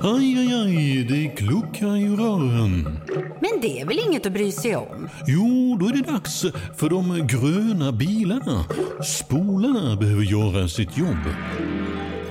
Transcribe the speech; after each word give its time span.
Aj, 0.00 0.38
aj, 0.38 0.52
aj, 0.54 1.04
det 1.04 1.28
kluckar 1.36 1.96
i 1.96 2.08
rören. 2.08 2.98
Men 3.40 3.60
det 3.62 3.80
är 3.80 3.86
väl 3.86 3.98
inget 3.98 4.26
att 4.26 4.32
bry 4.32 4.52
sig 4.52 4.76
om? 4.76 5.08
Jo, 5.26 5.76
då 5.80 5.86
är 5.86 5.92
det 5.92 6.12
dags 6.12 6.44
för 6.76 6.90
de 6.90 7.26
gröna 7.26 7.92
bilarna. 7.92 8.64
Spolarna 9.04 9.96
behöver 9.96 10.22
göra 10.22 10.68
sitt 10.68 10.98
jobb. 10.98 11.24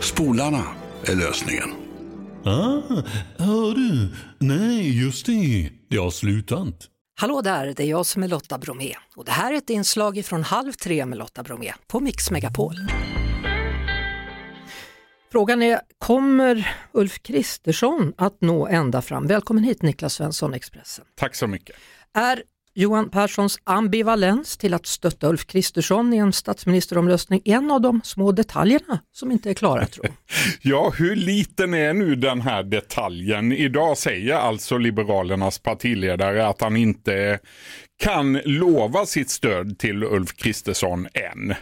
Spolarna 0.00 0.62
är 1.04 1.16
lösningen. 1.16 1.68
Ah, 2.44 3.02
hör 3.36 3.74
du? 3.74 4.08
Nej, 4.38 5.02
just 5.04 5.26
det. 5.26 5.70
Det 5.90 5.96
har 5.96 6.10
slutat. 6.10 6.74
Hallå 7.20 7.40
där, 7.40 7.74
det 7.76 7.82
är 7.82 7.88
jag 7.88 8.06
som 8.06 8.22
är 8.22 8.28
Lotta 8.28 8.58
Bromé 8.58 8.94
och 9.16 9.24
det 9.24 9.32
här 9.32 9.52
är 9.52 9.56
ett 9.56 9.70
inslag 9.70 10.24
från 10.24 10.42
Halv 10.42 10.72
tre 10.72 11.06
med 11.06 11.18
Lotta 11.18 11.42
Bromé 11.42 11.72
på 11.86 12.00
Mix 12.00 12.30
Megapol. 12.30 12.74
Frågan 15.32 15.62
är, 15.62 15.80
kommer 15.98 16.76
Ulf 16.92 17.22
Kristersson 17.22 18.12
att 18.16 18.40
nå 18.40 18.66
ända 18.66 19.02
fram? 19.02 19.26
Välkommen 19.26 19.64
hit 19.64 19.82
Niklas 19.82 20.14
Svensson, 20.14 20.54
Expressen. 20.54 21.04
Tack 21.16 21.34
så 21.34 21.46
mycket. 21.46 21.76
Är 22.14 22.42
Johan 22.74 23.10
Perssons 23.10 23.58
ambivalens 23.64 24.56
till 24.56 24.74
att 24.74 24.86
stötta 24.86 25.28
Ulf 25.28 25.46
Kristersson 25.46 26.12
i 26.12 26.16
en 26.16 26.32
statsministeromröstning 26.32 27.42
en 27.44 27.70
av 27.70 27.80
de 27.80 28.00
små 28.04 28.32
detaljerna 28.32 29.00
som 29.12 29.32
inte 29.32 29.50
är 29.50 29.54
klara 29.54 29.86
tror 29.86 30.06
Ja, 30.62 30.92
hur 30.98 31.16
liten 31.16 31.74
är 31.74 31.94
nu 31.94 32.14
den 32.14 32.40
här 32.40 32.62
detaljen? 32.62 33.52
Idag 33.52 33.98
säger 33.98 34.34
alltså 34.34 34.78
Liberalernas 34.78 35.58
partiledare 35.58 36.46
att 36.46 36.60
han 36.60 36.76
inte 36.76 37.38
kan 38.02 38.32
lova 38.32 39.06
sitt 39.06 39.30
stöd 39.30 39.78
till 39.78 40.04
Ulf 40.04 40.36
Kristersson 40.36 41.08
än. 41.14 41.54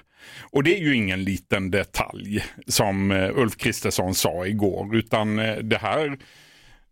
Och 0.50 0.62
det 0.62 0.78
är 0.78 0.80
ju 0.80 0.96
ingen 0.96 1.24
liten 1.24 1.70
detalj 1.70 2.44
som 2.66 3.10
eh, 3.10 3.38
Ulf 3.38 3.56
Kristersson 3.56 4.14
sa 4.14 4.46
igår, 4.46 4.96
utan 4.96 5.38
eh, 5.38 5.56
det 5.56 5.78
här 5.78 6.18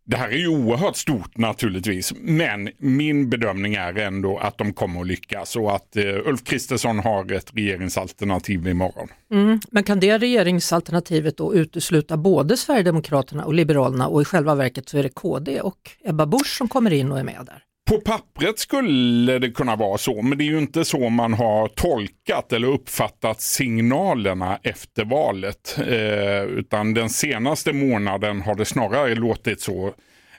det 0.06 0.16
här 0.16 0.28
är 0.28 0.36
ju 0.36 0.48
oerhört 0.48 0.96
stort 0.96 1.38
naturligtvis, 1.38 2.12
men 2.16 2.70
min 2.78 3.30
bedömning 3.30 3.74
är 3.74 3.98
ändå 3.98 4.38
att 4.38 4.58
de 4.58 4.72
kommer 4.72 5.00
att 5.00 5.06
lyckas 5.06 5.56
och 5.56 5.74
att 5.74 5.96
eh, 5.96 6.04
Ulf 6.04 6.44
Kristersson 6.44 6.98
har 6.98 7.32
ett 7.32 7.50
regeringsalternativ 7.54 8.68
imorgon. 8.68 9.08
Mm, 9.32 9.60
men 9.70 9.82
kan 9.82 10.00
det 10.00 10.18
regeringsalternativet 10.18 11.36
då 11.36 11.54
utesluta 11.54 12.16
både 12.16 12.56
Sverigedemokraterna 12.56 13.44
och 13.44 13.54
Liberalerna 13.54 14.08
och 14.08 14.22
i 14.22 14.24
själva 14.24 14.54
verket 14.54 14.88
så 14.88 14.98
är 14.98 15.02
det 15.02 15.08
KD 15.08 15.60
och 15.60 15.90
Ebba 16.04 16.26
Busch 16.26 16.56
som 16.58 16.68
kommer 16.68 16.92
in 16.92 17.12
och 17.12 17.18
är 17.18 17.24
med 17.24 17.42
där? 17.46 17.62
På 17.88 18.00
pappret 18.00 18.58
skulle 18.58 19.38
det 19.38 19.50
kunna 19.50 19.76
vara 19.76 19.98
så, 19.98 20.22
men 20.22 20.38
det 20.38 20.44
är 20.44 20.46
ju 20.46 20.58
inte 20.58 20.84
så 20.84 21.08
man 21.08 21.34
har 21.34 21.68
tolkat 21.68 22.52
eller 22.52 22.68
uppfattat 22.68 23.40
signalerna 23.40 24.58
efter 24.62 25.04
valet. 25.04 25.78
Eh, 25.78 26.42
utan 26.42 26.94
den 26.94 27.10
senaste 27.10 27.72
månaden 27.72 28.42
har 28.42 28.54
det 28.54 28.64
snarare 28.64 29.14
låtit 29.14 29.60
så 29.60 29.94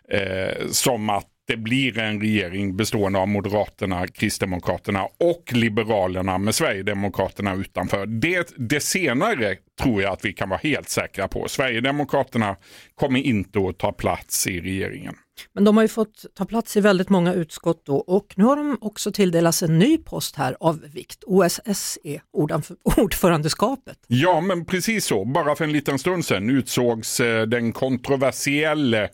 eh, 0.09 0.67
som 0.69 1.09
att 1.09 1.27
det 1.47 1.57
blir 1.57 1.99
en 1.99 2.21
regering 2.21 2.77
bestående 2.77 3.19
av 3.19 3.27
Moderaterna, 3.27 4.07
Kristdemokraterna 4.07 5.03
och 5.03 5.53
Liberalerna 5.53 6.37
med 6.37 6.55
Sverigedemokraterna 6.55 7.55
utanför. 7.55 8.05
Det, 8.05 8.53
det 8.57 8.79
senare 8.79 9.55
tror 9.81 10.01
jag 10.01 10.13
att 10.13 10.25
vi 10.25 10.33
kan 10.33 10.49
vara 10.49 10.59
helt 10.63 10.89
säkra 10.89 11.27
på. 11.27 11.47
Sverigedemokraterna 11.47 12.55
kommer 12.95 13.19
inte 13.19 13.59
att 13.59 13.77
ta 13.77 13.91
plats 13.91 14.47
i 14.47 14.61
regeringen. 14.61 15.15
Men 15.53 15.63
de 15.63 15.77
har 15.77 15.83
ju 15.83 15.87
fått 15.87 16.25
ta 16.35 16.45
plats 16.45 16.77
i 16.77 16.81
väldigt 16.81 17.09
många 17.09 17.33
utskott 17.33 17.85
då 17.85 17.95
och 17.95 18.33
nu 18.35 18.43
har 18.43 18.55
de 18.55 18.77
också 18.81 19.11
tilldelats 19.11 19.63
en 19.63 19.79
ny 19.79 19.97
post 19.97 20.35
här 20.35 20.57
av 20.59 20.81
vikt, 20.93 21.23
OSSE, 21.25 22.21
ordförandeskapet. 22.97 23.97
Ja 24.07 24.41
men 24.41 24.65
precis 24.65 25.05
så, 25.05 25.25
bara 25.25 25.55
för 25.55 25.63
en 25.63 25.71
liten 25.71 25.99
stund 25.99 26.25
sedan 26.25 26.49
utsågs 26.49 27.19
eh, 27.19 27.41
den 27.41 27.71
kontroversiella 27.71 29.07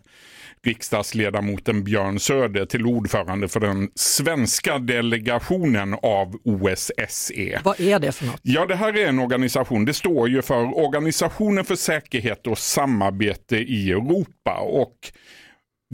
riksdagsledamoten 0.66 1.84
Björn 1.84 2.20
Söder 2.20 2.66
till 2.66 2.86
ordförande 2.86 3.48
för 3.48 3.60
den 3.60 3.90
svenska 3.96 4.80
delegationen 4.80 5.94
av 5.94 6.36
OSSE. 6.44 7.60
Vad 7.64 7.80
är 7.80 8.00
det 8.00 8.12
för 8.12 8.26
något? 8.26 8.40
Ja, 8.42 8.66
det 8.66 8.76
här 8.76 8.98
är 8.98 9.08
en 9.08 9.20
organisation. 9.20 9.86
Det 9.86 9.94
står 9.94 10.30
ju 10.30 10.42
för 10.42 10.78
Organisationen 10.78 11.66
för 11.66 11.76
säkerhet 11.76 12.48
och 12.48 12.58
samarbete 12.58 13.58
i 13.58 13.92
Europa 13.92 14.58
och 14.58 14.98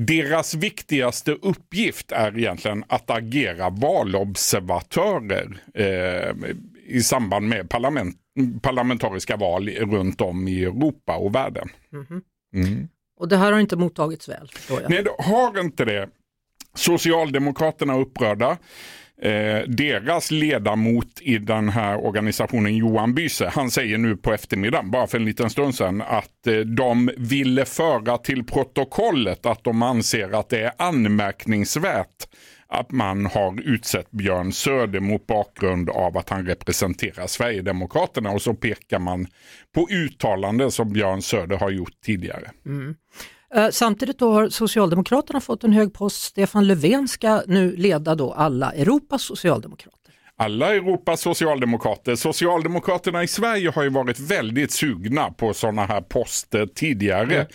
deras 0.06 0.54
viktigaste 0.54 1.32
uppgift 1.32 2.12
är 2.12 2.38
egentligen 2.38 2.84
att 2.88 3.10
agera 3.10 3.70
valobservatörer 3.70 5.64
eh, 5.74 6.36
i 6.86 7.02
samband 7.02 7.48
med 7.48 7.70
parlament, 7.70 8.18
parlamentariska 8.62 9.38
val 9.38 9.70
runt 9.70 10.22
om 10.22 10.48
i 10.48 10.64
Europa 10.64 11.16
och 11.16 11.36
världen. 11.36 11.70
Mm. 11.94 12.22
Mm. 12.54 12.88
Och 13.20 13.28
det 13.28 13.38
här 13.38 13.52
har 13.52 13.60
inte 13.60 13.76
mottagits 13.76 14.30
väl? 14.30 14.52
Nej, 14.90 15.04
det 15.04 15.16
har 15.24 15.60
inte 15.60 15.86
det. 15.86 16.10
Socialdemokraterna 16.76 17.94
är 17.94 18.00
upprörda. 18.00 18.58
Eh, 19.22 19.62
deras 19.68 20.31
ledamot 20.31 21.22
i 21.22 21.38
den 21.38 21.69
här 21.69 22.06
organisationen, 22.06 22.75
Johan 22.75 23.13
Byse, 23.13 23.52
han 23.53 23.72
säger 23.72 23.97
nu 23.97 24.18
på 24.18 24.34
eftermiddagen, 24.34 24.91
bara 24.91 25.07
för 25.07 25.18
en 25.18 25.25
liten 25.25 25.50
stund 25.50 25.75
sedan, 25.75 26.02
att 26.02 26.47
eh, 26.47 26.53
de 26.56 27.12
ville 27.18 27.66
föra 27.66 28.18
till 28.18 28.44
protokollet 28.44 29.46
att 29.46 29.63
de 29.63 29.81
anser 29.81 30.40
att 30.40 30.50
det 30.50 30.62
är 30.62 30.72
anmärkningsvärt 30.78 32.28
att 32.68 32.91
man 32.91 33.25
har 33.25 33.62
utsett 33.62 34.12
Björn 34.12 34.52
Söder 34.52 35.00
mot 35.00 35.28
bakgrund 35.28 35.90
av 35.90 36.18
att 36.18 36.30
han 36.30 36.46
representerar 36.46 37.28
Sverigedemokraterna 37.28 38.31
och 38.31 38.41
så 38.41 38.53
pekar 38.53 39.00
man 39.00 39.28
på 39.75 39.88
uttalanden 39.91 40.72
som 40.72 40.94
Björn 40.94 41.22
Söder 41.22 41.57
har 41.57 41.69
gjort 41.69 42.01
tidigare. 42.06 42.51
Mm. 42.66 42.96
Eh, 43.56 43.70
samtidigt 43.70 44.22
har 44.22 44.50
Socialdemokraterna 44.50 45.42
fått 45.42 45.64
en 45.64 45.74
hög 45.74 45.94
post. 45.94 46.24
Stefan 46.24 46.68
Löfven 46.68 47.08
ska 47.08 47.42
nu 47.48 47.76
leda 47.76 48.16
då 48.16 48.34
alla 48.34 48.72
Europas 48.72 49.22
socialdemokrater 49.22 50.00
alla 50.42 50.76
Europas 50.76 51.22
socialdemokrater. 51.22 52.16
Socialdemokraterna 52.16 53.24
i 53.24 53.28
Sverige 53.28 53.70
har 53.70 53.84
ju 53.84 53.90
varit 53.90 54.20
väldigt 54.20 54.72
sugna 54.72 55.32
på 55.32 55.54
sådana 55.54 55.86
här 55.86 56.02
poster 56.02 56.66
tidigare. 56.66 57.48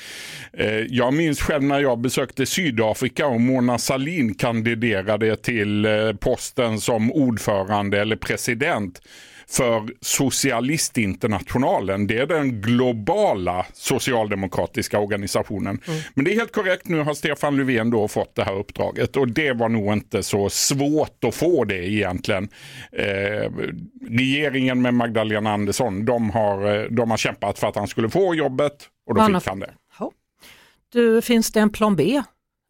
Mm. 0.52 0.86
Jag 0.90 1.14
minns 1.14 1.40
själv 1.40 1.62
när 1.62 1.80
jag 1.80 1.98
besökte 1.98 2.46
Sydafrika 2.46 3.26
och 3.26 3.40
Mona 3.40 3.78
Sahlin 3.78 4.34
kandiderade 4.34 5.36
till 5.36 5.84
eh, 5.84 6.12
posten 6.12 6.80
som 6.80 7.12
ordförande 7.12 8.00
eller 8.00 8.16
president 8.16 9.00
för 9.48 9.88
Socialistinternationalen. 10.00 12.06
Det 12.06 12.18
är 12.18 12.26
den 12.26 12.60
globala 12.60 13.66
socialdemokratiska 13.72 14.98
organisationen. 14.98 15.80
Mm. 15.86 16.00
Men 16.14 16.24
det 16.24 16.32
är 16.32 16.34
helt 16.34 16.52
korrekt, 16.52 16.88
nu 16.88 17.02
har 17.02 17.14
Stefan 17.14 17.56
Löfven 17.56 17.90
då 17.90 18.08
fått 18.08 18.34
det 18.34 18.44
här 18.44 18.58
uppdraget 18.58 19.16
och 19.16 19.28
det 19.28 19.52
var 19.52 19.68
nog 19.68 19.92
inte 19.92 20.22
så 20.22 20.50
svårt 20.50 21.24
att 21.24 21.34
få 21.34 21.64
det 21.64 21.90
egentligen. 21.90 22.48
Eh, 22.92 23.50
regeringen 24.08 24.82
med 24.82 24.94
Magdalena 24.94 25.52
Andersson, 25.52 26.04
de 26.04 26.30
har, 26.30 26.74
eh, 26.74 26.82
de 26.90 27.10
har 27.10 27.18
kämpat 27.18 27.58
för 27.58 27.66
att 27.66 27.76
han 27.76 27.88
skulle 27.88 28.10
få 28.10 28.34
jobbet 28.34 28.88
och 29.06 29.14
då 29.14 29.20
Anna, 29.20 29.40
fick 29.40 29.48
han 29.48 29.60
det. 29.60 29.70
Du, 30.94 31.22
finns 31.22 31.52
det 31.52 31.60
en 31.60 31.70
plan 31.70 31.96
B 31.96 32.22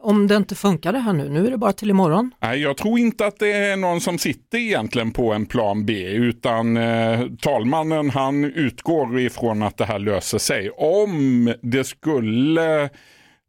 om 0.05 0.27
det 0.27 0.37
inte 0.37 0.55
funkar 0.55 0.93
det 0.93 0.99
här 0.99 1.13
nu? 1.13 1.29
Nu 1.29 1.47
är 1.47 1.51
det 1.51 1.59
bara 1.59 1.73
till 1.73 1.91
imorgon. 1.91 2.31
Nej, 2.41 2.61
jag 2.61 2.77
tror 2.77 2.99
inte 2.99 3.27
att 3.27 3.39
det 3.39 3.53
är 3.53 3.77
någon 3.77 4.01
som 4.01 4.19
sitter 4.19 4.59
egentligen 4.59 5.11
på 5.11 5.33
en 5.33 5.47
plan 5.47 5.87
B 5.87 5.93
utan 6.11 6.77
eh, 6.77 7.21
talmannen 7.41 8.11
han 8.11 8.45
utgår 8.45 9.21
ifrån 9.21 9.63
att 9.63 9.77
det 9.77 9.85
här 9.85 9.99
löser 9.99 10.39
sig. 10.39 10.71
Om 10.71 11.55
det 11.61 11.85
skulle 11.85 12.91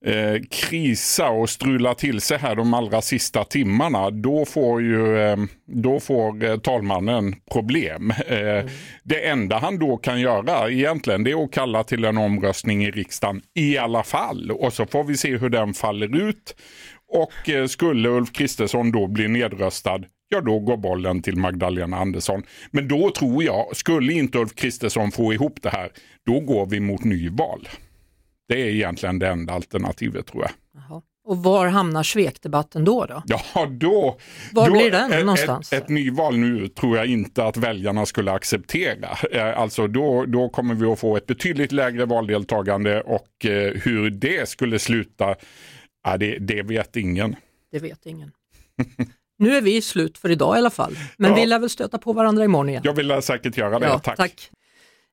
eh, 0.06 0.42
krisa 0.52 1.30
och 1.30 1.50
strula 1.50 1.96
till 1.96 2.22
sig 2.22 2.38
här 2.38 2.56
de 2.56 2.74
allra 2.74 3.02
sista 3.02 3.44
timmarna, 3.44 4.10
då 4.10 4.46
får 4.46 4.82
ju 4.82 5.18
eh, 5.18 5.38
då 5.68 6.00
får 6.00 6.44
eh, 6.44 6.58
talmannen 6.58 7.36
problem. 7.52 8.14
Eh, 8.28 8.40
mm. 8.40 8.68
Det 9.04 9.28
enda 9.28 9.58
han 9.58 9.80
då 9.80 9.98
kan 9.98 10.20
göra 10.20 10.70
egentligen 10.70 11.24
det 11.24 11.32
är 11.32 11.44
att 11.44 11.52
kalla 11.52 11.84
till 11.84 12.06
en 12.06 12.18
omröstning 12.18 12.86
i 12.86 12.92
riksdagen 12.92 13.42
i 13.54 13.78
alla 13.78 14.04
fall 14.04 14.52
och 14.52 14.74
så 14.74 14.86
får 14.86 15.04
vi 15.04 15.18
se 15.18 15.38
hur 15.38 15.50
den 15.50 15.74
faller 15.74 16.30
ut. 16.30 16.56
Och 17.08 17.50
eh, 17.50 17.68
skulle 17.68 18.10
Ulf 18.10 18.34
Kristersson 18.34 18.92
då 18.92 19.08
bli 19.08 19.28
nedröstad, 19.28 20.00
ja 20.30 20.42
då 20.42 20.60
går 20.60 20.78
bollen 20.78 21.22
till 21.22 21.38
Magdalena 21.38 21.98
Andersson. 21.98 22.44
Men 22.72 22.88
då 22.88 23.12
tror 23.12 23.44
jag, 23.44 23.76
skulle 23.76 24.14
inte 24.14 24.38
Ulf 24.38 24.56
Kristersson 24.56 25.12
få 25.12 25.34
ihop 25.34 25.62
det 25.62 25.70
här, 25.70 25.90
då 26.26 26.40
går 26.40 26.66
vi 26.66 26.80
mot 26.80 27.04
nyval. 27.04 27.68
Det 28.48 28.62
är 28.62 28.68
egentligen 28.68 29.20
det 29.20 29.28
enda 29.28 29.54
alternativet 29.54 30.28
tror 30.28 30.44
jag. 30.44 30.52
Jaha. 30.74 31.02
Och 31.26 31.44
var 31.44 31.68
hamnar 31.68 32.04
svekdebatten 32.04 32.86
då? 32.86 33.06
då? 33.06 33.24
Ja, 33.26 33.66
då... 33.66 34.20
Var 34.52 34.68
då, 34.68 34.74
blir 34.74 34.92
den 34.92 35.12
ett, 35.12 35.20
någonstans? 35.20 35.74
Ett, 35.74 35.84
ett 35.84 35.90
nyval 35.90 36.38
nu 36.38 36.68
tror 36.68 36.98
jag 36.98 37.06
inte 37.06 37.46
att 37.46 37.58
väljarna 37.58 38.06
skulle 38.06 38.32
acceptera. 38.32 39.10
Eh, 39.32 39.60
alltså 39.60 39.88
då, 39.88 40.26
då 40.26 40.50
kommer 40.50 40.76
vi 40.76 40.86
att 40.86 41.00
få 41.00 41.18
ett 41.18 41.26
betydligt 41.26 41.72
lägre 41.72 42.06
valdeltagande 42.06 43.02
och 43.02 43.46
eh, 43.46 43.74
hur 43.74 44.10
det 44.10 44.50
skulle 44.50 44.80
sluta, 44.80 45.36
ja, 46.04 46.18
det, 46.18 46.38
det 46.38 46.62
vet 46.62 46.96
ingen. 46.96 47.36
Det 47.72 47.80
vet 47.80 48.06
ingen. 48.06 48.32
nu 49.38 49.56
är 49.56 49.62
vi 49.62 49.82
slut 49.82 50.18
för 50.18 50.32
idag 50.32 50.56
i 50.56 50.58
alla 50.58 50.70
fall, 50.70 50.98
men 51.18 51.32
ja. 51.32 51.38
vi 51.38 51.46
lär 51.46 51.60
väl 51.60 51.70
stöta 51.70 51.98
på 51.98 52.14
varandra 52.14 52.44
imorgon 52.44 52.70
igen. 52.70 52.82
Jag 52.86 52.94
vill 52.94 53.22
säkert 53.22 53.58
göra 53.58 53.80
det, 53.80 53.86
ja, 53.86 54.00
tack. 54.00 54.18
tack. 54.18 54.52